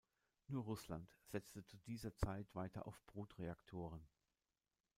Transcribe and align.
Nur 0.47 0.63
Russland 0.63 1.13
setzte 1.25 1.63
zu 1.63 1.77
dieser 1.77 2.15
Zeit 2.15 2.47
weiter 2.55 2.87
auf 2.87 2.99
Brutreaktoren. 3.05 4.01